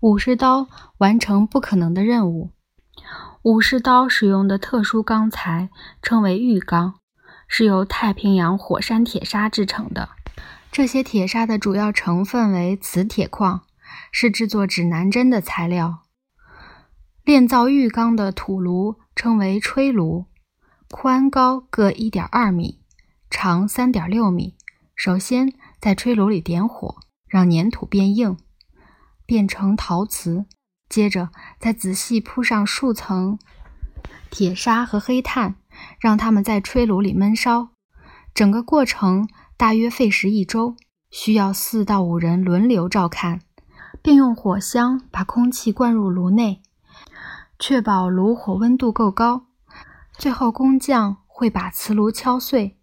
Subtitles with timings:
[0.00, 0.68] 武士刀
[0.98, 2.52] 完成不可能的任务。
[3.42, 5.70] 武士刀使用的特殊钢材
[6.02, 6.94] 称为玉钢，
[7.46, 10.10] 是由太平洋火山铁砂制成的。
[10.70, 13.62] 这些铁砂的主要成分为磁铁矿，
[14.12, 16.00] 是制作指南针的材料。
[17.24, 20.26] 炼造玉钢的土炉称为吹炉，
[20.90, 22.80] 宽高各1.2米，
[23.28, 24.56] 长3.6米。
[24.94, 26.96] 首先在吹炉里点火，
[27.26, 28.36] 让粘土变硬。
[29.28, 30.46] 变成陶瓷，
[30.88, 31.28] 接着
[31.60, 33.38] 再仔细铺上数层
[34.30, 35.56] 铁砂和黑炭，
[36.00, 37.68] 让它们在吹炉里闷烧。
[38.32, 40.76] 整个过程大约费时一周，
[41.10, 43.42] 需要四到五人轮流照看，
[44.00, 46.62] 并用火箱把空气灌入炉内，
[47.58, 49.44] 确保炉火温度够高。
[50.16, 52.78] 最后，工匠会把瓷炉敲碎，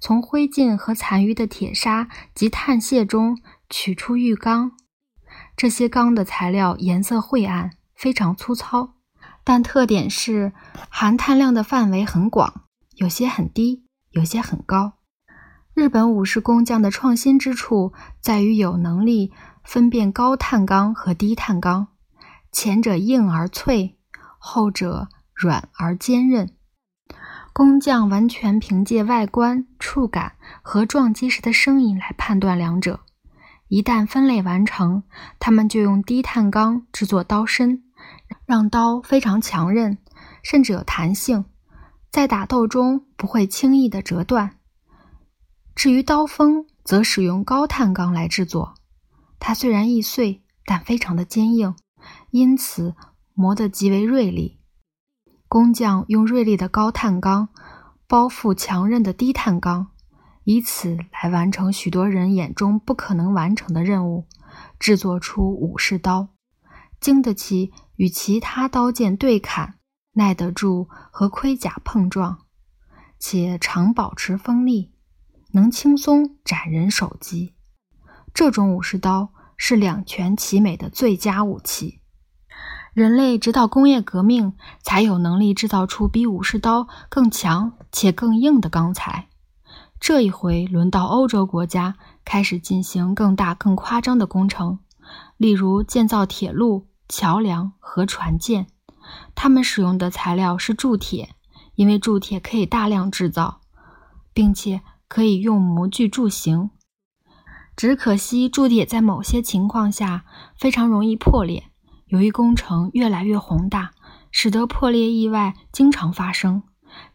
[0.00, 4.72] 从灰烬和残余的铁砂及碳屑中取出玉缸。
[5.60, 8.94] 这些钢的材料颜色晦暗，非常粗糙，
[9.44, 10.54] 但特点是
[10.88, 12.62] 含碳量的范围很广，
[12.94, 14.94] 有些很低，有些很高。
[15.74, 21.88] 日本武士工匠的创新之处在于有能力分辨高碳钢和低碳钢，
[22.50, 23.98] 前者硬而脆，
[24.38, 26.56] 后者软而坚韧。
[27.52, 33.00] 工匠完全凭借外观、触感和撞击时的声音来判断两者。
[33.70, 35.04] 一旦分类完成，
[35.38, 37.84] 他们就用低碳钢制作刀身，
[38.44, 39.96] 让刀非常强韧，
[40.42, 41.44] 甚至有弹性，
[42.10, 44.56] 在打斗中不会轻易的折断。
[45.76, 48.74] 至于刀锋，则使用高碳钢来制作，
[49.38, 51.76] 它虽然易碎，但非常的坚硬，
[52.32, 52.96] 因此
[53.34, 54.58] 磨得极为锐利。
[55.46, 57.50] 工匠用锐利的高碳钢
[58.08, 59.92] 包覆强韧的低碳钢。
[60.44, 64.26] 以此来完成许多人眼中不可能完成的任务，
[64.78, 66.28] 制作出武士刀，
[67.00, 69.74] 经得起与其他刀剑对砍，
[70.12, 72.38] 耐得住和盔甲碰撞，
[73.18, 74.92] 且常保持锋利，
[75.52, 77.54] 能轻松斩人首级。
[78.32, 82.00] 这种武士刀是两全其美的最佳武器。
[82.92, 89.28] 人类直到工业革命，才有能力制造出比武士刀更强且更硬的钢材。
[90.00, 94.78] 这一回轮到欧洲国家开始进行更大、更夸张的工程，
[95.36, 98.66] 例如建造铁路、桥梁和船舰。
[99.34, 101.34] 他们使用的材料是铸铁，
[101.74, 103.60] 因为铸铁可以大量制造，
[104.32, 106.70] 并且可以用模具铸型。
[107.76, 110.24] 只可惜铸铁在某些情况下
[110.56, 111.64] 非常容易破裂。
[112.06, 113.90] 由于工程越来越宏大，
[114.30, 116.62] 使得破裂意外经常发生。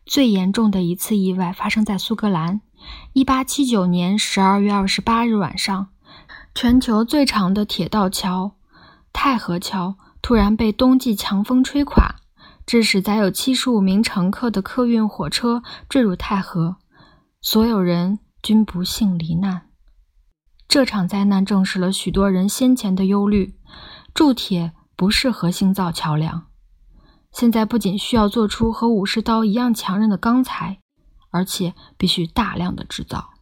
[0.05, 2.61] 最严重的一次意外发生在苏格兰。
[3.13, 5.87] 一八七九年十二月二十八日晚上，
[6.53, 8.55] 全球最长的铁道桥——
[9.13, 12.15] 太和桥突然被冬季强风吹垮，
[12.65, 16.77] 致使载有七十五名乘客的客运火车坠入太河，
[17.41, 19.69] 所有人均不幸罹难。
[20.67, 23.55] 这场灾难证实了许多人先前的忧虑：
[24.13, 26.47] 铸铁不适合新造桥梁。
[27.31, 30.79] 现在不仅需要做出和武士刀一样强韧的钢材。
[31.35, 33.34] 而且必须大量的制造。